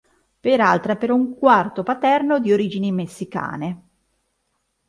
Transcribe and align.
Peralta 0.39 0.93
è 0.93 0.97
per 0.97 1.11
un 1.11 1.35
quarto 1.37 1.83
paterno 1.83 2.39
di 2.39 2.51
origini 2.51 2.91
messicane. 2.91 3.87